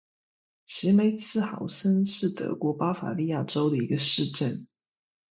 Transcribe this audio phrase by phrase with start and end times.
[0.65, 4.65] 齐梅茨豪森是德国巴伐利亚州的一个市镇。